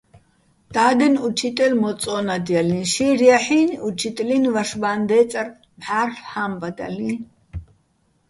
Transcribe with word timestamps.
და́დენ 0.73 1.15
უჩიტელ 1.27 1.73
მოწო́ნადჲალიჼ: 1.81 2.81
შეჲრი̆ 2.93 3.25
ჲაჰ̦ინი̆, 3.31 3.79
უჩიტლენი̆ 3.87 4.51
ვაშბაჼდე́წარ 4.53 5.47
მჵარლ' 5.79 6.21
ჰა́მბადალიჼ. 6.29 7.11